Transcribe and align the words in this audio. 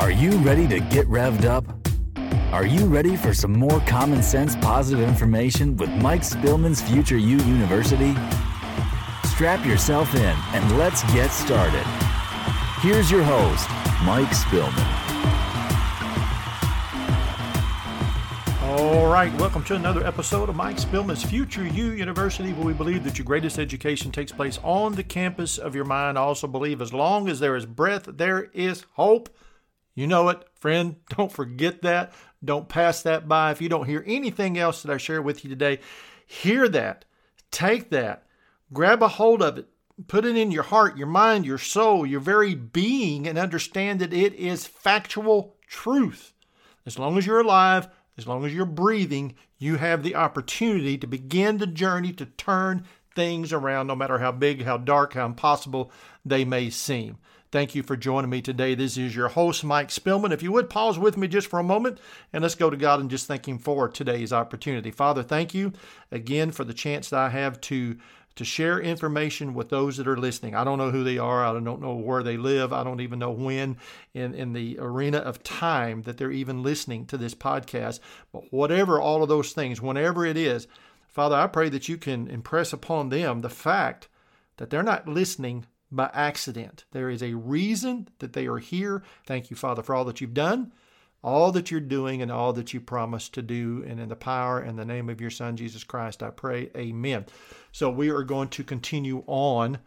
Are 0.00 0.10
you 0.10 0.30
ready 0.38 0.66
to 0.68 0.80
get 0.80 1.06
revved 1.08 1.44
up? 1.44 1.62
Are 2.54 2.64
you 2.64 2.86
ready 2.86 3.16
for 3.16 3.34
some 3.34 3.52
more 3.52 3.80
common 3.80 4.22
sense 4.22 4.56
positive 4.56 5.06
information 5.06 5.76
with 5.76 5.90
Mike 5.90 6.22
Spillman's 6.22 6.80
Future 6.80 7.18
You 7.18 7.36
University? 7.36 8.14
Strap 9.24 9.66
yourself 9.66 10.14
in 10.14 10.34
and 10.54 10.78
let's 10.78 11.02
get 11.12 11.28
started. 11.28 11.84
Here's 12.80 13.10
your 13.10 13.22
host, 13.22 13.68
Mike 14.02 14.30
Spillman. 14.30 14.72
All 18.62 19.12
right, 19.12 19.32
welcome 19.34 19.62
to 19.64 19.74
another 19.74 20.06
episode 20.06 20.48
of 20.48 20.56
Mike 20.56 20.76
Spillman's 20.76 21.22
Future 21.22 21.66
You 21.66 21.90
University, 21.90 22.54
where 22.54 22.64
we 22.64 22.72
believe 22.72 23.04
that 23.04 23.18
your 23.18 23.26
greatest 23.26 23.58
education 23.58 24.10
takes 24.10 24.32
place 24.32 24.58
on 24.62 24.94
the 24.94 25.04
campus 25.04 25.58
of 25.58 25.74
your 25.74 25.84
mind. 25.84 26.16
I 26.16 26.22
also 26.22 26.46
believe 26.46 26.80
as 26.80 26.94
long 26.94 27.28
as 27.28 27.38
there 27.38 27.54
is 27.54 27.66
breath, 27.66 28.08
there 28.10 28.44
is 28.54 28.86
hope. 28.94 29.28
You 29.94 30.06
know 30.06 30.28
it, 30.28 30.44
friend. 30.54 30.96
Don't 31.16 31.32
forget 31.32 31.82
that. 31.82 32.12
Don't 32.42 32.68
pass 32.68 33.02
that 33.02 33.28
by. 33.28 33.50
If 33.50 33.60
you 33.60 33.68
don't 33.68 33.86
hear 33.86 34.02
anything 34.06 34.56
else 34.56 34.82
that 34.82 34.90
I 34.90 34.96
share 34.96 35.20
with 35.20 35.44
you 35.44 35.50
today, 35.50 35.78
hear 36.26 36.70
that. 36.70 37.04
Take 37.50 37.90
that. 37.90 38.26
Grab 38.72 39.02
a 39.02 39.08
hold 39.08 39.42
of 39.42 39.58
it. 39.58 39.68
Put 40.06 40.24
it 40.24 40.36
in 40.36 40.50
your 40.50 40.62
heart, 40.62 40.96
your 40.96 41.06
mind, 41.06 41.44
your 41.44 41.58
soul, 41.58 42.06
your 42.06 42.20
very 42.20 42.54
being, 42.54 43.28
and 43.28 43.36
understand 43.36 44.00
that 44.00 44.14
it 44.14 44.32
is 44.34 44.66
factual 44.66 45.56
truth. 45.66 46.32
As 46.86 46.98
long 46.98 47.18
as 47.18 47.26
you're 47.26 47.40
alive, 47.40 47.88
as 48.16 48.26
long 48.26 48.46
as 48.46 48.54
you're 48.54 48.64
breathing, 48.64 49.34
you 49.58 49.76
have 49.76 50.02
the 50.02 50.14
opportunity 50.14 50.96
to 50.96 51.06
begin 51.06 51.58
the 51.58 51.66
journey 51.66 52.14
to 52.14 52.24
turn 52.24 52.86
things 53.14 53.52
around, 53.52 53.88
no 53.88 53.96
matter 53.96 54.18
how 54.18 54.32
big, 54.32 54.62
how 54.62 54.78
dark, 54.78 55.12
how 55.12 55.26
impossible 55.26 55.92
they 56.24 56.44
may 56.44 56.70
seem. 56.70 57.18
Thank 57.52 57.74
you 57.74 57.82
for 57.82 57.96
joining 57.96 58.30
me 58.30 58.42
today. 58.42 58.76
This 58.76 58.96
is 58.96 59.16
your 59.16 59.26
host, 59.26 59.64
Mike 59.64 59.88
Spillman. 59.88 60.30
If 60.30 60.40
you 60.40 60.52
would 60.52 60.70
pause 60.70 61.00
with 61.00 61.16
me 61.16 61.26
just 61.26 61.48
for 61.48 61.58
a 61.58 61.64
moment 61.64 61.98
and 62.32 62.42
let's 62.42 62.54
go 62.54 62.70
to 62.70 62.76
God 62.76 63.00
and 63.00 63.10
just 63.10 63.26
thank 63.26 63.48
Him 63.48 63.58
for 63.58 63.88
today's 63.88 64.32
opportunity. 64.32 64.92
Father, 64.92 65.24
thank 65.24 65.52
you 65.52 65.72
again 66.12 66.52
for 66.52 66.62
the 66.62 66.72
chance 66.72 67.10
that 67.10 67.18
I 67.18 67.30
have 67.30 67.60
to 67.62 67.96
to 68.36 68.44
share 68.44 68.78
information 68.78 69.52
with 69.52 69.68
those 69.68 69.96
that 69.96 70.06
are 70.06 70.16
listening. 70.16 70.54
I 70.54 70.62
don't 70.62 70.78
know 70.78 70.92
who 70.92 71.02
they 71.02 71.18
are. 71.18 71.44
I 71.44 71.52
don't 71.52 71.80
know 71.80 71.96
where 71.96 72.22
they 72.22 72.36
live. 72.36 72.72
I 72.72 72.84
don't 72.84 73.00
even 73.00 73.18
know 73.18 73.32
when 73.32 73.78
in, 74.14 74.32
in 74.32 74.52
the 74.52 74.78
arena 74.78 75.18
of 75.18 75.42
time 75.42 76.02
that 76.02 76.18
they're 76.18 76.30
even 76.30 76.62
listening 76.62 77.04
to 77.06 77.18
this 77.18 77.34
podcast. 77.34 77.98
But 78.32 78.52
whatever 78.52 79.00
all 79.00 79.24
of 79.24 79.28
those 79.28 79.52
things, 79.52 79.82
whenever 79.82 80.24
it 80.24 80.36
is, 80.36 80.68
Father, 81.08 81.34
I 81.34 81.48
pray 81.48 81.68
that 81.70 81.88
you 81.88 81.96
can 81.96 82.28
impress 82.28 82.72
upon 82.72 83.08
them 83.08 83.40
the 83.40 83.50
fact 83.50 84.06
that 84.58 84.70
they're 84.70 84.84
not 84.84 85.08
listening 85.08 85.66
by 85.92 86.10
accident. 86.12 86.84
There 86.92 87.10
is 87.10 87.22
a 87.22 87.34
reason 87.34 88.08
that 88.18 88.32
they 88.32 88.46
are 88.46 88.58
here. 88.58 89.02
Thank 89.26 89.50
you, 89.50 89.56
Father, 89.56 89.82
for 89.82 89.94
all 89.94 90.04
that 90.04 90.20
you've 90.20 90.34
done, 90.34 90.72
all 91.22 91.52
that 91.52 91.70
you're 91.70 91.80
doing, 91.80 92.22
and 92.22 92.30
all 92.30 92.52
that 92.52 92.72
you 92.72 92.80
promised 92.80 93.34
to 93.34 93.42
do. 93.42 93.84
And 93.86 94.00
in 94.00 94.08
the 94.08 94.16
power 94.16 94.60
and 94.60 94.78
the 94.78 94.84
name 94.84 95.08
of 95.08 95.20
your 95.20 95.30
Son, 95.30 95.56
Jesus 95.56 95.84
Christ, 95.84 96.22
I 96.22 96.30
pray, 96.30 96.70
Amen. 96.76 97.26
So 97.72 97.90
we 97.90 98.10
are 98.10 98.22
going 98.22 98.48
to 98.50 98.64
continue 98.64 99.24
on 99.26 99.78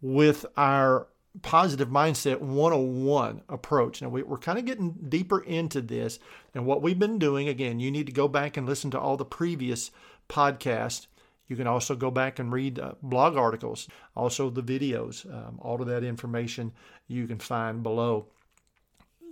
with 0.00 0.46
our 0.56 1.08
positive 1.42 1.88
mindset 1.88 2.40
101 2.40 3.42
approach. 3.48 4.02
Now, 4.02 4.08
we, 4.08 4.22
are 4.22 4.38
kind 4.38 4.58
of 4.58 4.64
getting 4.64 4.92
deeper 5.08 5.40
into 5.40 5.80
this. 5.80 6.18
And 6.54 6.66
what 6.66 6.82
we've 6.82 6.98
been 6.98 7.18
doing, 7.18 7.48
again, 7.48 7.78
you 7.78 7.90
need 7.90 8.06
to 8.06 8.12
go 8.12 8.26
back 8.26 8.56
and 8.56 8.66
listen 8.66 8.90
to 8.92 9.00
all 9.00 9.16
the 9.16 9.24
previous 9.24 9.90
podcasts 10.28 11.06
you 11.50 11.56
can 11.56 11.66
also 11.66 11.96
go 11.96 12.10
back 12.10 12.38
and 12.38 12.52
read 12.52 12.78
uh, 12.78 12.92
blog 13.02 13.36
articles, 13.36 13.88
also 14.14 14.48
the 14.48 14.62
videos. 14.62 15.26
Um, 15.26 15.58
all 15.60 15.82
of 15.82 15.88
that 15.88 16.04
information 16.04 16.72
you 17.08 17.26
can 17.26 17.40
find 17.40 17.82
below. 17.82 18.28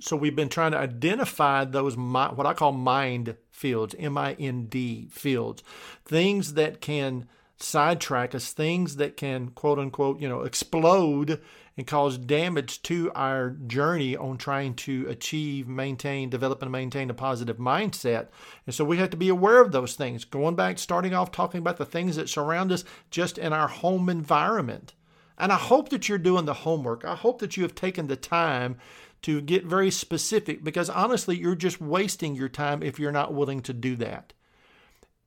So 0.00 0.16
we've 0.16 0.36
been 0.36 0.48
trying 0.48 0.72
to 0.72 0.78
identify 0.78 1.64
those 1.64 1.96
what 1.96 2.46
I 2.46 2.54
call 2.54 2.72
mind 2.72 3.36
fields, 3.50 3.94
M-I-N-D 3.98 5.08
fields, 5.10 5.62
things 6.04 6.54
that 6.54 6.80
can 6.80 7.28
sidetrack 7.56 8.34
us, 8.34 8.52
things 8.52 8.96
that 8.96 9.16
can 9.16 9.48
quote 9.50 9.78
unquote, 9.78 10.20
you 10.20 10.28
know, 10.28 10.42
explode 10.42 11.40
and 11.78 11.86
cause 11.86 12.18
damage 12.18 12.82
to 12.82 13.12
our 13.14 13.50
journey 13.50 14.16
on 14.16 14.36
trying 14.36 14.74
to 14.74 15.06
achieve, 15.08 15.68
maintain, 15.68 16.28
develop, 16.28 16.60
and 16.60 16.72
maintain 16.72 17.08
a 17.08 17.14
positive 17.14 17.58
mindset. 17.58 18.26
And 18.66 18.74
so 18.74 18.84
we 18.84 18.96
have 18.96 19.10
to 19.10 19.16
be 19.16 19.28
aware 19.28 19.62
of 19.62 19.70
those 19.70 19.94
things. 19.94 20.24
Going 20.24 20.56
back, 20.56 20.80
starting 20.80 21.14
off 21.14 21.30
talking 21.30 21.60
about 21.60 21.76
the 21.76 21.86
things 21.86 22.16
that 22.16 22.28
surround 22.28 22.72
us 22.72 22.82
just 23.12 23.38
in 23.38 23.52
our 23.52 23.68
home 23.68 24.08
environment. 24.08 24.94
And 25.38 25.52
I 25.52 25.56
hope 25.56 25.90
that 25.90 26.08
you're 26.08 26.18
doing 26.18 26.46
the 26.46 26.52
homework. 26.52 27.04
I 27.04 27.14
hope 27.14 27.38
that 27.38 27.56
you 27.56 27.62
have 27.62 27.76
taken 27.76 28.08
the 28.08 28.16
time 28.16 28.76
to 29.22 29.40
get 29.40 29.64
very 29.64 29.92
specific 29.92 30.64
because 30.64 30.90
honestly, 30.90 31.38
you're 31.38 31.54
just 31.54 31.80
wasting 31.80 32.34
your 32.34 32.48
time 32.48 32.82
if 32.82 32.98
you're 32.98 33.12
not 33.12 33.34
willing 33.34 33.62
to 33.62 33.72
do 33.72 33.94
that. 33.96 34.32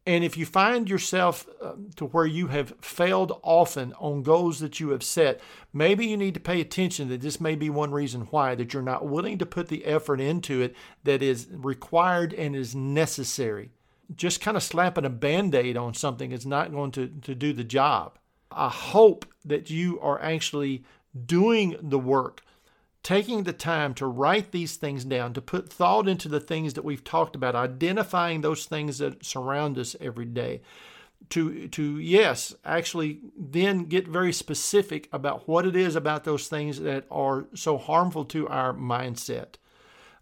And 0.06 0.24
if 0.24 0.36
you 0.36 0.48
find 0.48 0.90
yourself 0.90 1.48
uh, 1.62 1.74
to 1.98 2.06
where 2.06 2.26
you 2.26 2.48
have 2.48 2.74
failed 2.82 3.40
often 3.44 3.94
on 4.00 4.24
goals 4.24 4.60
that 4.60 4.80
you 4.80 4.90
have 4.90 5.04
set, 5.04 5.40
maybe 5.74 6.08
you 6.08 6.18
need 6.18 6.34
to 6.34 6.40
pay 6.40 6.60
attention 6.60 7.10
that 7.10 7.22
this 7.22 7.40
may 7.40 7.56
be 7.56 7.70
one 7.70 7.92
reason 7.92 8.22
why, 8.32 8.56
that 8.56 8.74
you're 8.74 8.82
not 8.82 9.08
willing 9.08 9.38
to 9.38 9.46
put 9.46 9.68
the 9.68 9.86
effort 9.86 10.20
into 10.20 10.60
it 10.62 10.76
that 11.04 11.22
is 11.22 11.48
required 11.52 12.34
and 12.34 12.56
is 12.56 12.74
necessary. 12.74 13.70
Just 14.16 14.42
kind 14.42 14.58
of 14.58 14.64
slapping 14.64 15.06
a 15.06 15.10
band 15.10 15.54
aid 15.54 15.78
on 15.78 15.94
something 15.94 16.32
is 16.32 16.48
not 16.48 16.72
going 16.72 16.92
to, 16.92 17.08
to 17.08 17.36
do 17.36 17.54
the 17.54 17.64
job. 17.64 18.18
I 18.52 18.70
hope 18.70 19.26
that 19.46 19.70
you 19.70 20.00
are 20.02 20.22
actually 20.22 20.84
doing 21.26 21.78
the 21.80 22.00
work 22.00 22.42
taking 23.04 23.44
the 23.44 23.54
time 23.54 23.94
to 23.96 24.06
write 24.06 24.52
these 24.52 24.76
things 24.76 25.04
down, 25.06 25.34
to 25.34 25.42
put 25.42 25.72
thought 25.72 26.08
into 26.08 26.28
the 26.28 26.40
things 26.40 26.74
that 26.74 26.86
we've 26.86 27.04
talked 27.04 27.36
about, 27.36 27.56
identifying 27.56 28.42
those 28.42 28.66
things 28.66 29.00
that 29.00 29.26
surround 29.26 29.78
us 29.78 29.96
every 30.00 30.26
day. 30.26 30.62
To, 31.30 31.68
to 31.70 32.00
yes, 32.00 32.54
actually 32.66 33.20
then 33.38 33.86
get 33.86 34.08
very 34.08 34.34
specific 34.34 35.08
about 35.14 35.48
what 35.48 35.66
it 35.66 35.76
is 35.76 35.96
about 35.96 36.24
those 36.24 36.48
things 36.48 36.80
that 36.80 37.06
are 37.12 37.46
so 37.54 37.78
harmful 37.78 38.26
to 38.26 38.48
our 38.48 38.74
mindset. 38.74 39.56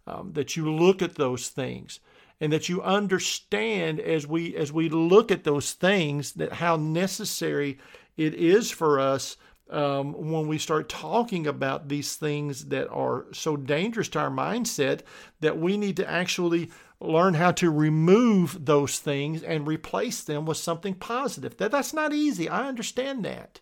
Um, 0.06 0.32
that 0.32 0.56
you 0.56 0.74
look 0.74 1.02
at 1.02 1.14
those 1.16 1.50
things 1.50 2.00
and 2.40 2.52
that 2.52 2.68
you 2.68 2.82
understand 2.82 4.00
as 4.00 4.26
we 4.26 4.56
as 4.56 4.72
we 4.72 4.88
look 4.88 5.30
at 5.30 5.44
those 5.44 5.72
things 5.72 6.32
that 6.32 6.54
how 6.54 6.76
necessary 6.76 7.78
it 8.16 8.34
is 8.34 8.70
for 8.70 8.98
us 8.98 9.36
um, 9.70 10.12
when 10.30 10.48
we 10.48 10.58
start 10.58 10.88
talking 10.88 11.46
about 11.46 11.88
these 11.88 12.16
things 12.16 12.66
that 12.66 12.88
are 12.88 13.26
so 13.32 13.56
dangerous 13.56 14.08
to 14.10 14.18
our 14.18 14.30
mindset 14.30 15.00
that 15.40 15.58
we 15.58 15.76
need 15.76 15.96
to 15.96 16.10
actually 16.10 16.70
learn 17.00 17.34
how 17.34 17.50
to 17.52 17.70
remove 17.70 18.66
those 18.66 18.98
things 18.98 19.42
and 19.42 19.66
replace 19.66 20.22
them 20.22 20.44
with 20.44 20.56
something 20.56 20.94
positive. 20.94 21.56
That 21.56 21.70
that's 21.70 21.94
not 21.94 22.12
easy. 22.12 22.48
I 22.48 22.68
understand 22.68 23.24
that. 23.24 23.60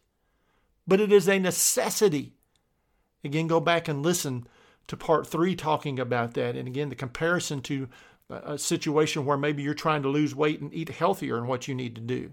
But 0.86 1.00
it 1.00 1.12
is 1.12 1.28
a 1.28 1.38
necessity. 1.38 2.34
Again, 3.22 3.46
go 3.46 3.60
back 3.60 3.88
and 3.88 4.02
listen 4.02 4.46
to 4.88 4.96
part 4.96 5.26
3 5.26 5.54
talking 5.54 6.00
about 6.00 6.34
that 6.34 6.56
and 6.56 6.66
again 6.66 6.88
the 6.88 6.94
comparison 6.94 7.60
to 7.60 7.88
a 8.30 8.58
situation 8.58 9.24
where 9.24 9.36
maybe 9.36 9.62
you're 9.62 9.74
trying 9.74 10.02
to 10.02 10.08
lose 10.08 10.34
weight 10.34 10.60
and 10.60 10.72
eat 10.74 10.88
healthier 10.88 11.36
and 11.36 11.48
what 11.48 11.68
you 11.68 11.74
need 11.74 11.94
to 11.94 12.00
do. 12.00 12.32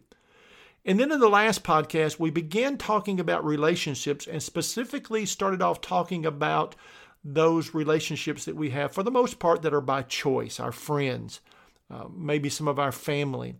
And 0.86 1.00
then 1.00 1.12
in 1.12 1.20
the 1.20 1.28
last 1.28 1.64
podcast, 1.64 2.20
we 2.20 2.30
began 2.30 2.78
talking 2.78 3.20
about 3.20 3.44
relationships 3.44 4.28
and 4.28 4.42
specifically 4.42 5.26
started 5.26 5.62
off 5.62 5.82
talking 5.82 6.28
about 6.28 6.76
those 7.24 7.74
relationships 7.74 8.46
that 8.46 8.56
we 8.56 8.70
have, 8.70 8.92
for 8.92 9.02
the 9.02 9.10
most 9.10 9.40
part, 9.40 9.64
that 9.64 9.74
are 9.74 9.82
by 9.82 10.04
choice, 10.04 10.60
our 10.60 10.72
friends, 10.72 11.42
uh, 11.90 12.06
maybe 12.16 12.50
some 12.50 12.68
of 12.68 12.78
our 12.78 12.92
family, 12.92 13.56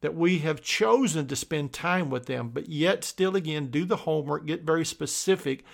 that 0.00 0.14
we 0.14 0.38
have 0.38 0.62
chosen 0.62 1.26
to 1.26 1.36
spend 1.36 1.74
time 1.74 2.08
with 2.08 2.24
them, 2.24 2.48
but 2.48 2.70
yet 2.70 3.04
still 3.04 3.36
again 3.36 3.66
do 3.66 3.84
the 3.84 3.96
homework, 3.96 4.46
get 4.46 4.62
very 4.62 4.86
specific. 4.86 5.64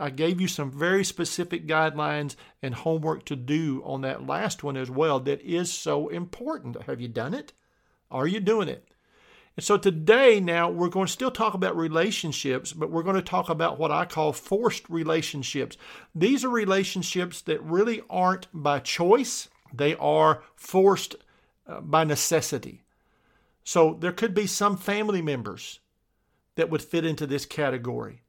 I 0.00 0.10
gave 0.10 0.40
you 0.40 0.48
some 0.48 0.72
very 0.72 1.04
specific 1.04 1.68
guidelines 1.68 2.34
and 2.60 2.74
homework 2.74 3.24
to 3.26 3.36
do 3.36 3.82
on 3.84 4.00
that 4.00 4.26
last 4.26 4.64
one 4.64 4.76
as 4.76 4.90
well 4.90 5.20
that 5.20 5.40
is 5.42 5.72
so 5.72 6.08
important. 6.08 6.82
Have 6.82 7.00
you 7.00 7.08
done 7.08 7.34
it? 7.34 7.52
Are 8.10 8.26
you 8.26 8.40
doing 8.40 8.68
it? 8.68 8.88
And 9.58 9.64
so 9.64 9.76
today, 9.76 10.38
now, 10.38 10.70
we're 10.70 10.88
going 10.88 11.08
to 11.08 11.12
still 11.12 11.32
talk 11.32 11.52
about 11.52 11.76
relationships, 11.76 12.72
but 12.72 12.92
we're 12.92 13.02
going 13.02 13.16
to 13.16 13.22
talk 13.22 13.48
about 13.48 13.76
what 13.76 13.90
I 13.90 14.04
call 14.04 14.32
forced 14.32 14.88
relationships. 14.88 15.76
These 16.14 16.44
are 16.44 16.48
relationships 16.48 17.42
that 17.42 17.60
really 17.64 18.02
aren't 18.08 18.46
by 18.52 18.78
choice, 18.78 19.48
they 19.74 19.96
are 19.96 20.44
forced 20.54 21.16
uh, 21.66 21.80
by 21.80 22.04
necessity. 22.04 22.84
So 23.64 23.96
there 23.98 24.12
could 24.12 24.32
be 24.32 24.46
some 24.46 24.76
family 24.76 25.22
members 25.22 25.80
that 26.54 26.70
would 26.70 26.80
fit 26.80 27.04
into 27.04 27.26
this 27.26 27.44
category 27.44 28.22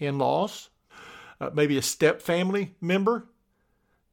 in 0.00 0.18
laws, 0.18 0.70
uh, 1.40 1.50
maybe 1.54 1.78
a 1.78 1.82
step 1.82 2.20
family 2.20 2.74
member 2.80 3.28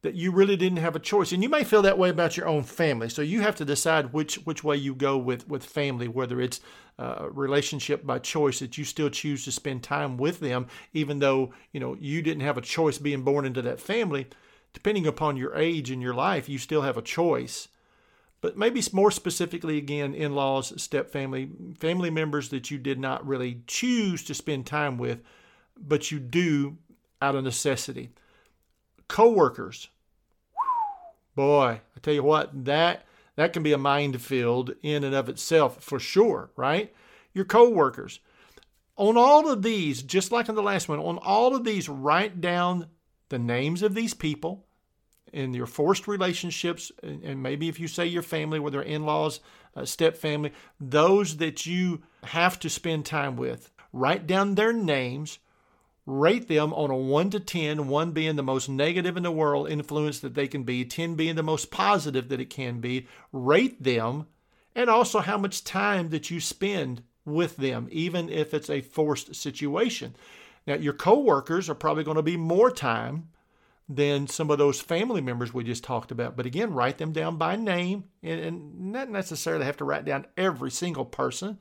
that 0.04 0.14
you 0.14 0.30
really 0.30 0.56
didn't 0.56 0.84
have 0.84 0.94
a 0.94 1.00
choice. 1.00 1.32
And 1.32 1.42
you 1.42 1.48
may 1.48 1.64
feel 1.64 1.82
that 1.82 1.98
way 1.98 2.10
about 2.10 2.36
your 2.36 2.46
own 2.46 2.62
family. 2.62 3.08
So 3.08 3.22
you 3.22 3.40
have 3.40 3.56
to 3.56 3.64
decide 3.64 4.12
which 4.12 4.36
which 4.46 4.62
way 4.62 4.76
you 4.76 4.94
go 4.94 5.16
with 5.18 5.48
with 5.48 5.64
family, 5.64 6.08
whether 6.08 6.40
it's 6.40 6.60
a 6.98 7.28
relationship 7.28 8.06
by 8.06 8.20
choice 8.20 8.60
that 8.60 8.78
you 8.78 8.84
still 8.84 9.10
choose 9.10 9.44
to 9.44 9.50
spend 9.50 9.82
time 9.82 10.16
with 10.16 10.38
them, 10.40 10.66
even 10.92 11.18
though 11.18 11.52
you 11.72 11.80
know 11.80 11.96
you 11.98 12.22
didn't 12.22 12.44
have 12.44 12.58
a 12.58 12.68
choice 12.76 12.98
being 12.98 13.22
born 13.22 13.44
into 13.44 13.62
that 13.62 13.80
family. 13.80 14.26
depending 14.74 15.06
upon 15.06 15.38
your 15.38 15.54
age 15.54 15.90
and 15.90 16.02
your 16.02 16.12
life, 16.12 16.48
you 16.48 16.58
still 16.58 16.82
have 16.82 16.98
a 16.98 17.02
choice. 17.02 17.68
But 18.42 18.58
maybe 18.58 18.82
more 18.92 19.10
specifically, 19.10 19.78
again, 19.78 20.14
in 20.14 20.34
laws, 20.34 20.80
step 20.82 21.10
family, 21.10 21.48
family 21.78 22.10
members 22.10 22.50
that 22.50 22.70
you 22.70 22.76
did 22.76 22.98
not 22.98 23.26
really 23.26 23.62
choose 23.66 24.22
to 24.24 24.34
spend 24.34 24.66
time 24.66 24.98
with, 24.98 25.22
but 25.78 26.10
you 26.10 26.18
do 26.18 26.76
out 27.22 27.36
of 27.36 27.44
necessity. 27.44 28.10
Co 29.08 29.30
workers. 29.30 29.88
Boy, 31.34 31.80
I 31.96 32.00
tell 32.00 32.14
you 32.14 32.22
what, 32.22 32.64
that 32.64 33.06
that 33.36 33.52
can 33.52 33.62
be 33.62 33.72
a 33.72 33.78
minefield 33.78 34.74
in 34.82 35.02
and 35.02 35.14
of 35.14 35.28
itself 35.28 35.82
for 35.82 35.98
sure, 35.98 36.50
right? 36.56 36.94
Your 37.32 37.44
co-workers. 37.44 38.20
On 38.96 39.16
all 39.16 39.50
of 39.50 39.62
these, 39.62 40.02
just 40.02 40.30
like 40.30 40.48
in 40.48 40.54
the 40.54 40.62
last 40.62 40.88
one, 40.88 41.00
on 41.00 41.18
all 41.18 41.56
of 41.56 41.64
these, 41.64 41.88
write 41.88 42.40
down 42.40 42.86
the 43.28 43.38
names 43.38 43.82
of 43.82 43.94
these 43.94 44.14
people 44.14 44.64
in 45.32 45.52
your 45.52 45.66
forced 45.66 46.06
relationships, 46.06 46.92
and 47.02 47.42
maybe 47.42 47.68
if 47.68 47.80
you 47.80 47.88
say 47.88 48.06
your 48.06 48.22
family, 48.22 48.60
whether 48.60 48.80
in 48.80 49.04
laws, 49.04 49.40
uh, 49.74 49.84
step 49.84 50.16
family, 50.16 50.52
those 50.78 51.38
that 51.38 51.66
you 51.66 52.00
have 52.22 52.60
to 52.60 52.70
spend 52.70 53.04
time 53.04 53.34
with, 53.34 53.72
write 53.92 54.28
down 54.28 54.54
their 54.54 54.72
names, 54.72 55.40
rate 56.06 56.48
them 56.48 56.72
on 56.74 56.90
a 56.90 56.96
1 56.96 57.30
to 57.30 57.40
10, 57.40 57.88
1 57.88 58.12
being 58.12 58.36
the 58.36 58.42
most 58.42 58.68
negative 58.68 59.16
in 59.16 59.22
the 59.22 59.30
world 59.30 59.70
influence 59.70 60.20
that 60.20 60.34
they 60.34 60.46
can 60.46 60.62
be, 60.62 60.84
10 60.84 61.14
being 61.14 61.34
the 61.34 61.42
most 61.42 61.70
positive 61.70 62.28
that 62.28 62.40
it 62.40 62.50
can 62.50 62.80
be. 62.80 63.06
Rate 63.32 63.82
them 63.82 64.26
and 64.74 64.90
also 64.90 65.20
how 65.20 65.38
much 65.38 65.64
time 65.64 66.10
that 66.10 66.30
you 66.30 66.40
spend 66.40 67.02
with 67.24 67.56
them, 67.56 67.88
even 67.90 68.28
if 68.28 68.52
it's 68.52 68.68
a 68.68 68.82
forced 68.82 69.34
situation. 69.34 70.14
Now, 70.66 70.74
your 70.74 70.92
coworkers 70.92 71.70
are 71.70 71.74
probably 71.74 72.04
going 72.04 72.16
to 72.16 72.22
be 72.22 72.36
more 72.36 72.70
time 72.70 73.28
than 73.88 74.26
some 74.26 74.50
of 74.50 74.58
those 74.58 74.80
family 74.80 75.20
members 75.20 75.52
we 75.52 75.62
just 75.62 75.84
talked 75.84 76.10
about. 76.10 76.36
But 76.36 76.46
again, 76.46 76.72
write 76.72 76.98
them 76.98 77.12
down 77.12 77.36
by 77.36 77.56
name 77.56 78.04
and, 78.22 78.40
and 78.40 78.92
not 78.92 79.10
necessarily 79.10 79.66
have 79.66 79.76
to 79.78 79.84
write 79.84 80.06
down 80.06 80.26
every 80.36 80.70
single 80.70 81.04
person. 81.04 81.58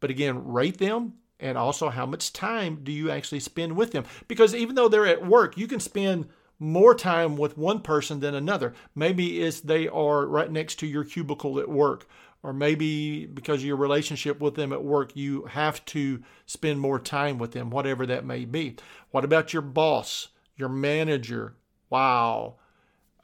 But 0.00 0.10
again, 0.10 0.52
rate 0.52 0.78
them 0.78 1.14
and 1.40 1.56
also 1.56 1.88
how 1.88 2.06
much 2.06 2.32
time 2.32 2.80
do 2.82 2.92
you 2.92 3.10
actually 3.10 3.40
spend 3.40 3.76
with 3.76 3.92
them? 3.92 4.04
Because 4.26 4.54
even 4.54 4.74
though 4.74 4.88
they're 4.88 5.06
at 5.06 5.26
work 5.26 5.56
you 5.56 5.66
can 5.66 5.80
spend 5.80 6.28
more 6.58 6.94
time 6.94 7.36
with 7.36 7.56
one 7.56 7.80
person 7.80 8.20
than 8.20 8.34
another. 8.34 8.74
Maybe 8.94 9.40
it's 9.42 9.60
they 9.60 9.86
are 9.88 10.26
right 10.26 10.50
next 10.50 10.76
to 10.80 10.86
your 10.86 11.04
cubicle 11.04 11.60
at 11.60 11.68
work 11.68 12.08
or 12.42 12.52
maybe 12.52 13.26
because 13.26 13.60
of 13.60 13.66
your 13.66 13.76
relationship 13.76 14.40
with 14.40 14.54
them 14.54 14.72
at 14.72 14.82
work 14.82 15.14
you 15.16 15.44
have 15.46 15.84
to 15.84 16.22
spend 16.46 16.80
more 16.80 16.98
time 16.98 17.38
with 17.38 17.52
them 17.52 17.70
whatever 17.70 18.06
that 18.06 18.24
may 18.24 18.44
be. 18.44 18.76
What 19.10 19.24
about 19.24 19.52
your 19.52 19.62
boss 19.62 20.28
your 20.58 20.68
manager? 20.68 21.54
Wow. 21.88 22.56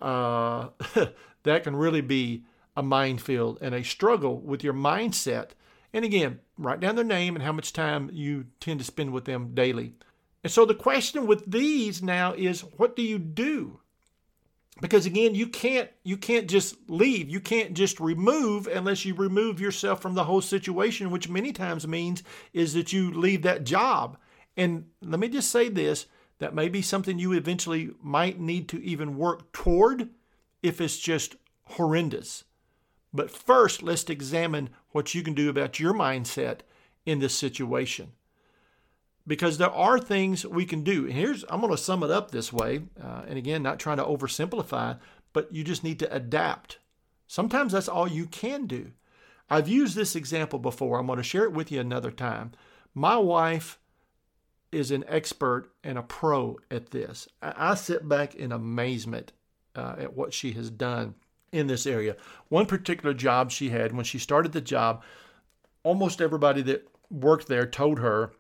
Uh, 0.01 0.69
that 1.43 1.65
can 1.65 1.77
really 1.77 2.01
be 2.01 2.45
a 2.77 2.83
minefield 2.83 3.59
and 3.61 3.75
a 3.75 3.85
struggle 3.85 4.41
with 4.41 4.65
your 4.65 4.73
mindset 4.73 5.51
and 5.95 6.05
again, 6.05 6.41
write 6.59 6.81
down 6.81 6.97
their 6.97 7.05
name 7.05 7.37
and 7.37 7.45
how 7.45 7.53
much 7.53 7.73
time 7.73 8.11
you 8.13 8.47
tend 8.59 8.81
to 8.81 8.85
spend 8.85 9.13
with 9.13 9.25
them 9.25 9.55
daily. 9.55 9.95
And 10.43 10.53
so 10.53 10.67
the 10.67 10.75
question 10.75 11.27
with 11.27 11.51
these 11.51 12.03
now 12.03 12.35
is 12.35 12.63
what 12.77 12.97
do 12.97 13.03
you 13.03 13.19
do? 13.19 13.79
Because 14.81 15.07
again, 15.07 15.37
you 15.37 15.47
can't 15.47 15.89
you 16.03 16.17
can't 16.17 16.49
just 16.49 16.91
leave. 16.91 17.31
You 17.31 17.39
can't 17.39 17.75
just 17.75 18.01
remove 18.01 18.67
unless 18.67 19.05
you 19.05 19.15
remove 19.15 19.61
yourself 19.61 20.03
from 20.03 20.15
the 20.15 20.25
whole 20.25 20.41
situation, 20.41 21.13
which 21.13 21.29
many 21.29 21.53
times 21.53 21.87
means 21.87 22.25
is 22.53 22.75
that 22.75 22.93
you 22.93 23.13
leave 23.13 23.43
that 23.43 23.63
job. 23.63 24.19
And 24.57 24.87
let 25.01 25.21
me 25.21 25.29
just 25.29 25.53
say 25.53 25.69
this, 25.69 26.07
that 26.39 26.57
may 26.57 26.69
be 26.69 26.83
something 26.83 27.21
you 27.21 27.33
eventually 27.33 27.93
might 28.03 28.41
need 28.41 28.69
to 28.71 28.83
even 28.83 29.17
work 29.17 29.53
toward 29.53 30.09
if 30.61 30.81
it's 30.81 30.99
just 30.99 31.37
horrendous. 31.63 32.43
But 33.15 33.31
first, 33.31 33.83
let's 33.83 34.11
examine 34.11 34.71
what 34.91 35.15
you 35.15 35.23
can 35.23 35.35
do 35.35 35.49
about 35.49 35.79
your 35.79 35.95
mindset 35.95 36.61
in 37.07 37.21
this 37.21 37.35
situation. 37.35 38.13
Because 39.25 39.57
there 39.57 39.71
are 39.71 40.01
things 40.01 40.45
we 40.45 40.67
can 40.67 40.83
do. 40.83 41.05
And 41.05 41.15
here's, 41.15 41.45
I'm 41.49 41.61
going 41.61 41.71
to 41.71 41.79
sum 41.79 42.03
it 42.03 42.11
up 42.11 42.31
this 42.31 42.53
way. 42.53 42.83
Uh, 43.01 43.23
and 43.29 43.39
again, 43.39 43.63
not 43.63 43.79
trying 43.79 43.99
to 43.99 44.05
oversimplify, 44.05 44.99
but 45.33 45.51
you 45.53 45.63
just 45.63 45.85
need 45.85 46.01
to 46.01 46.13
adapt. 46.13 46.79
Sometimes 47.29 47.73
that's 47.73 47.89
all 47.89 48.09
you 48.09 48.27
can 48.27 48.67
do. 48.67 48.91
I've 49.49 49.69
used 49.69 49.95
this 49.95 50.17
example 50.17 50.59
before. 50.59 50.99
I'm 50.99 51.07
going 51.07 51.19
to 51.19 51.23
share 51.23 51.45
it 51.45 51.53
with 51.53 51.71
you 51.71 51.81
another 51.81 52.11
time. 52.11 52.53
My 52.95 53.17
wife 53.17 53.79
is 54.73 54.91
an 54.91 55.05
expert 55.07 55.71
and 55.85 55.97
a 55.97 56.03
pro 56.03 56.59
at 56.71 56.91
this. 56.91 57.29
I 57.41 57.77
sit 57.77 58.09
back 58.09 58.35
in 58.35 58.51
amazement 58.51 59.33
uh, 59.77 59.95
at 59.99 60.17
what 60.17 60.35
she 60.35 60.53
has 60.53 60.69
done 60.69 61.15
in 61.55 61.69
this 61.69 61.87
area. 61.87 62.17
One 62.49 62.67
particular 62.67 63.15
job 63.15 63.51
she 63.51 63.71
had, 63.71 63.93
when 63.93 64.05
she 64.05 64.19
started 64.19 64.53
the 64.53 64.61
job, 64.61 65.03
almost 65.83 66.21
everybody 66.21 66.63
that 66.63 66.89
worked 67.11 67.49
there 67.49 67.67
told 67.67 68.01
her, 68.01 68.33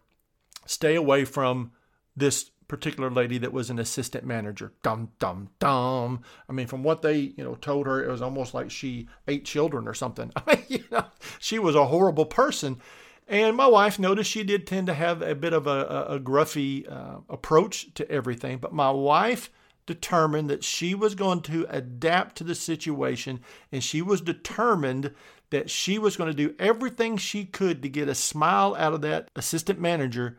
stay 0.67 0.95
away 0.95 1.25
from 1.25 1.73
this 2.17 2.51
particular 2.67 3.11
lady 3.11 3.39
that 3.39 3.53
was 3.53 3.71
an 3.71 3.79
assistant 3.79 4.25
manager. 4.25 4.73
Dum 4.83 5.11
dum 5.19 5.51
dum. 5.59 6.23
I 6.49 6.53
mean, 6.53 6.67
from 6.67 6.83
what 6.83 7.03
they 7.03 7.19
you 7.19 7.45
know 7.45 7.55
told 7.55 7.87
her, 7.87 8.03
it 8.03 8.11
was 8.11 8.23
almost 8.23 8.55
like 8.55 8.71
she 8.71 9.09
ate 9.29 9.45
children 9.45 9.87
or 9.87 9.95
something. 9.95 10.33
I 10.37 10.57
mean, 10.57 10.65
you 10.69 10.85
know, 10.91 11.05
she 11.39 11.59
was 11.59 11.75
a 11.75 11.87
horrible 11.87 12.27
person. 12.27 12.81
And 13.27 13.57
my 13.57 13.67
wife 13.67 13.99
noticed 13.99 14.31
she 14.31 14.45
did 14.45 14.67
tend 14.67 14.87
to 14.89 14.95
have 14.95 15.23
a 15.23 15.35
bit 15.35 15.55
of 15.55 15.67
a, 15.67 15.71
a, 15.71 16.17
a 16.17 16.21
gruffy 16.21 16.91
uh, 16.91 17.21
approach 17.31 17.95
to 17.95 18.11
everything. 18.11 18.59
But 18.59 18.75
my 18.75 18.91
wife 18.91 19.51
determined 19.87 20.49
that 20.51 20.65
she 20.65 20.95
was 20.95 21.15
going 21.15 21.41
to 21.43 21.67
adapt 21.69 22.37
to 22.37 22.45
the 22.45 22.55
situation 22.55 23.41
and 23.71 23.83
she 23.83 24.01
was 24.01 24.21
determined 24.21 25.13
that 25.51 25.71
she 25.71 25.99
was 25.99 26.17
going 26.17 26.31
to 26.31 26.37
do 26.37 26.55
everything 26.59 27.17
she 27.17 27.45
could 27.45 27.83
to 27.83 27.89
get 27.89 28.09
a 28.09 28.15
smile 28.15 28.75
out 28.77 28.93
of 28.93 29.03
that 29.03 29.31
assistant 29.37 29.81
manager, 29.81 30.39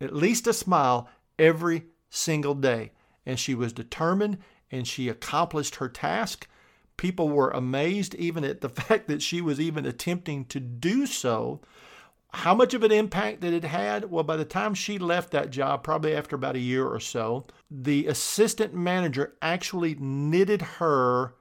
at 0.00 0.14
least 0.14 0.46
a 0.46 0.52
smile, 0.52 1.08
every 1.38 1.86
single 2.10 2.54
day. 2.54 2.92
And 3.26 3.38
she 3.38 3.54
was 3.54 3.72
determined 3.72 4.38
and 4.70 4.86
she 4.86 5.08
accomplished 5.08 5.76
her 5.76 5.88
task. 5.88 6.46
People 6.96 7.28
were 7.28 7.50
amazed 7.50 8.14
even 8.14 8.44
at 8.44 8.60
the 8.60 8.68
fact 8.80 9.08
that 9.08 9.22
she 9.22 9.40
was 9.40 9.60
even 9.60 9.86
attempting 9.86 10.44
to 10.46 10.60
do 10.60 11.06
so. 11.06 11.60
How 12.34 12.52
much 12.52 12.74
of 12.74 12.82
an 12.82 12.90
impact 12.90 13.42
that 13.42 13.52
it 13.52 13.62
had? 13.62 14.10
Well, 14.10 14.24
by 14.24 14.36
the 14.36 14.44
time 14.44 14.74
she 14.74 14.98
left 14.98 15.30
that 15.30 15.50
job, 15.50 15.84
probably 15.84 16.16
after 16.16 16.34
about 16.34 16.56
a 16.56 16.60
year 16.60 16.84
or 16.84 16.98
so, 16.98 17.46
the 17.70 18.08
assistant 18.08 18.74
manager 18.74 19.36
actually 19.40 19.94
knitted 19.94 20.60
her 20.62 21.34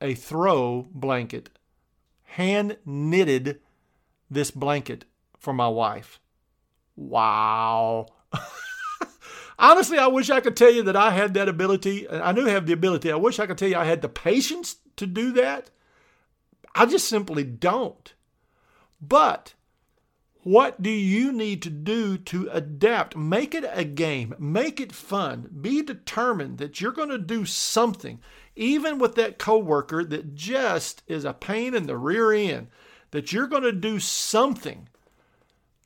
a 0.00 0.14
throw 0.14 0.88
blanket, 0.92 1.50
hand 2.22 2.76
knitted 2.86 3.60
this 4.30 4.52
blanket 4.52 5.06
for 5.40 5.52
my 5.52 5.66
wife. 5.66 6.20
Wow. 6.94 8.06
Honestly, 9.58 9.98
I 9.98 10.06
wish 10.06 10.30
I 10.30 10.40
could 10.40 10.56
tell 10.56 10.72
you 10.72 10.84
that 10.84 10.96
I 10.96 11.10
had 11.10 11.34
that 11.34 11.48
ability. 11.48 12.08
I 12.08 12.32
do 12.32 12.44
have 12.44 12.66
the 12.66 12.72
ability. 12.72 13.10
I 13.10 13.16
wish 13.16 13.40
I 13.40 13.46
could 13.46 13.58
tell 13.58 13.68
you 13.68 13.76
I 13.76 13.86
had 13.86 14.02
the 14.02 14.08
patience 14.08 14.76
to 14.96 15.06
do 15.06 15.32
that. 15.32 15.70
I 16.76 16.86
just 16.86 17.08
simply 17.08 17.42
don't. 17.42 18.14
But 19.00 19.54
what 20.44 20.82
do 20.82 20.90
you 20.90 21.30
need 21.30 21.62
to 21.62 21.70
do 21.70 22.18
to 22.18 22.48
adapt? 22.52 23.16
Make 23.16 23.54
it 23.54 23.64
a 23.72 23.84
game, 23.84 24.34
make 24.38 24.80
it 24.80 24.92
fun. 24.92 25.48
Be 25.60 25.82
determined 25.82 26.58
that 26.58 26.80
you're 26.80 26.90
going 26.90 27.10
to 27.10 27.18
do 27.18 27.44
something, 27.44 28.20
even 28.56 28.98
with 28.98 29.14
that 29.14 29.38
coworker 29.38 30.04
that 30.04 30.34
just 30.34 31.02
is 31.06 31.24
a 31.24 31.32
pain 31.32 31.74
in 31.74 31.86
the 31.86 31.96
rear 31.96 32.32
end, 32.32 32.68
that 33.12 33.32
you're 33.32 33.46
going 33.46 33.62
to 33.62 33.72
do 33.72 34.00
something 34.00 34.88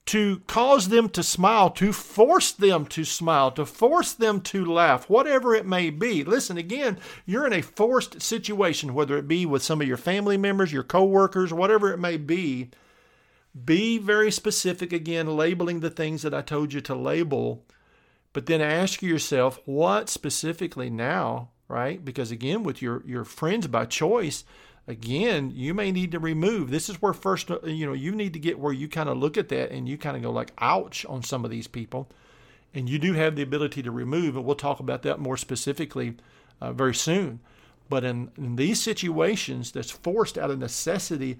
to 0.06 0.40
cause 0.46 0.88
them 0.88 1.08
to 1.10 1.22
smile, 1.22 1.68
to 1.68 1.92
force 1.92 2.52
them 2.52 2.86
to 2.86 3.04
smile, 3.04 3.50
to 3.50 3.66
force 3.66 4.12
them 4.12 4.40
to 4.40 4.64
laugh, 4.64 5.10
whatever 5.10 5.54
it 5.54 5.66
may 5.66 5.90
be. 5.90 6.24
Listen, 6.24 6.56
again, 6.56 6.96
you're 7.26 7.46
in 7.46 7.52
a 7.52 7.60
forced 7.60 8.22
situation, 8.22 8.94
whether 8.94 9.18
it 9.18 9.28
be 9.28 9.44
with 9.44 9.64
some 9.64 9.82
of 9.82 9.88
your 9.88 9.96
family 9.96 10.38
members, 10.38 10.72
your 10.72 10.84
coworkers, 10.84 11.52
whatever 11.52 11.92
it 11.92 11.98
may 11.98 12.16
be 12.16 12.70
be 13.64 13.98
very 13.98 14.30
specific 14.30 14.92
again, 14.92 15.36
labeling 15.36 15.80
the 15.80 15.90
things 15.90 16.22
that 16.22 16.34
I 16.34 16.42
told 16.42 16.72
you 16.72 16.80
to 16.82 16.94
label, 16.94 17.64
but 18.32 18.46
then 18.46 18.60
ask 18.60 19.02
yourself 19.02 19.60
what 19.64 20.08
specifically 20.08 20.90
now, 20.90 21.50
right? 21.68 22.04
Because 22.04 22.30
again, 22.30 22.62
with 22.62 22.82
your, 22.82 23.02
your 23.06 23.24
friends 23.24 23.66
by 23.66 23.86
choice, 23.86 24.44
again, 24.86 25.50
you 25.54 25.72
may 25.72 25.90
need 25.90 26.12
to 26.12 26.18
remove. 26.18 26.70
This 26.70 26.88
is 26.88 27.00
where 27.00 27.14
first, 27.14 27.50
uh, 27.50 27.60
you 27.64 27.86
know, 27.86 27.94
you 27.94 28.12
need 28.12 28.34
to 28.34 28.38
get 28.38 28.58
where 28.58 28.72
you 28.72 28.88
kind 28.88 29.08
of 29.08 29.16
look 29.16 29.38
at 29.38 29.48
that 29.48 29.70
and 29.70 29.88
you 29.88 29.96
kind 29.96 30.16
of 30.16 30.22
go 30.22 30.30
like, 30.30 30.52
ouch, 30.58 31.06
on 31.06 31.22
some 31.22 31.44
of 31.44 31.50
these 31.50 31.66
people. 31.66 32.08
And 32.74 32.90
you 32.90 32.98
do 32.98 33.14
have 33.14 33.36
the 33.36 33.42
ability 33.42 33.82
to 33.84 33.90
remove, 33.90 34.36
and 34.36 34.44
we'll 34.44 34.54
talk 34.54 34.80
about 34.80 35.02
that 35.02 35.18
more 35.18 35.38
specifically 35.38 36.16
uh, 36.60 36.72
very 36.72 36.94
soon. 36.94 37.40
But 37.88 38.04
in, 38.04 38.30
in 38.36 38.56
these 38.56 38.82
situations 38.82 39.72
that's 39.72 39.90
forced 39.90 40.36
out 40.36 40.50
of 40.50 40.58
necessity, 40.58 41.38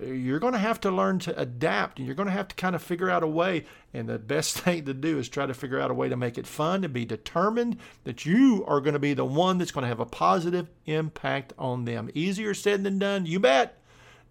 you're 0.00 0.38
going 0.38 0.52
to 0.52 0.58
have 0.58 0.80
to 0.80 0.90
learn 0.90 1.18
to 1.20 1.38
adapt 1.38 1.98
and 1.98 2.06
you're 2.06 2.16
going 2.16 2.28
to 2.28 2.32
have 2.32 2.48
to 2.48 2.54
kind 2.54 2.74
of 2.74 2.82
figure 2.82 3.10
out 3.10 3.22
a 3.22 3.26
way. 3.26 3.64
And 3.94 4.08
the 4.08 4.18
best 4.18 4.58
thing 4.60 4.84
to 4.84 4.94
do 4.94 5.18
is 5.18 5.28
try 5.28 5.46
to 5.46 5.54
figure 5.54 5.80
out 5.80 5.90
a 5.90 5.94
way 5.94 6.08
to 6.08 6.16
make 6.16 6.38
it 6.38 6.46
fun 6.46 6.84
and 6.84 6.92
be 6.92 7.04
determined 7.04 7.78
that 8.04 8.26
you 8.26 8.64
are 8.66 8.80
going 8.80 8.94
to 8.94 8.98
be 8.98 9.14
the 9.14 9.24
one 9.24 9.58
that's 9.58 9.70
going 9.70 9.82
to 9.82 9.88
have 9.88 10.00
a 10.00 10.06
positive 10.06 10.68
impact 10.86 11.52
on 11.58 11.84
them. 11.84 12.10
Easier 12.14 12.54
said 12.54 12.84
than 12.84 12.98
done, 12.98 13.26
you 13.26 13.40
bet. 13.40 13.78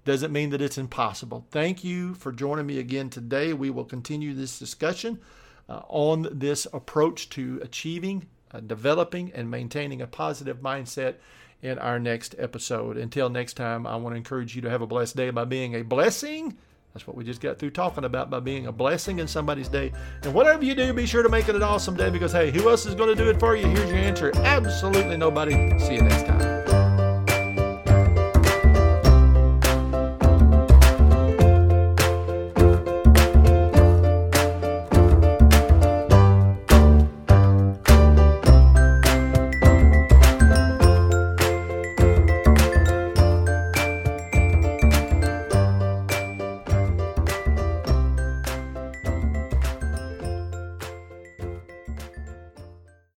Doesn't 0.05 0.31
mean 0.31 0.51
that 0.51 0.61
it's 0.61 0.77
impossible. 0.77 1.47
Thank 1.49 1.83
you 1.83 2.13
for 2.13 2.31
joining 2.31 2.67
me 2.67 2.77
again 2.77 3.09
today. 3.09 3.53
We 3.53 3.71
will 3.71 3.85
continue 3.85 4.35
this 4.35 4.59
discussion 4.59 5.19
uh, 5.67 5.81
on 5.87 6.27
this 6.31 6.67
approach 6.71 7.29
to 7.29 7.59
achieving, 7.63 8.27
uh, 8.51 8.59
developing, 8.59 9.31
and 9.33 9.49
maintaining 9.49 10.03
a 10.03 10.07
positive 10.07 10.57
mindset 10.57 11.15
in 11.61 11.79
our 11.79 11.99
next 11.99 12.35
episode. 12.37 12.97
Until 12.97 13.29
next 13.29 13.53
time, 13.53 13.87
I 13.87 13.95
want 13.95 14.13
to 14.13 14.17
encourage 14.17 14.55
you 14.55 14.61
to 14.63 14.69
have 14.69 14.81
a 14.81 14.87
blessed 14.87 15.15
day 15.15 15.29
by 15.29 15.45
being 15.45 15.75
a 15.75 15.83
blessing. 15.83 16.57
That's 16.93 17.05
what 17.05 17.17
we 17.17 17.25
just 17.25 17.41
got 17.41 17.59
through 17.59 17.71
talking 17.71 18.05
about 18.05 18.29
by 18.29 18.39
being 18.39 18.67
a 18.67 18.71
blessing 18.71 19.19
in 19.19 19.27
somebody's 19.27 19.67
day. 19.67 19.91
And 20.23 20.33
whatever 20.33 20.63
you 20.63 20.75
do, 20.75 20.93
be 20.93 21.05
sure 21.05 21.23
to 21.23 21.29
make 21.29 21.49
it 21.49 21.55
an 21.55 21.63
awesome 21.63 21.97
day 21.97 22.09
because, 22.09 22.31
hey, 22.31 22.51
who 22.51 22.69
else 22.69 22.85
is 22.85 22.95
going 22.95 23.09
to 23.09 23.21
do 23.21 23.29
it 23.29 23.37
for 23.37 23.55
you? 23.55 23.67
Here's 23.67 23.89
your 23.89 23.99
answer 23.99 24.31
absolutely 24.37 25.17
nobody. 25.17 25.77
See 25.79 25.95
you 25.95 26.01
next 26.01 26.25
time. 26.25 26.54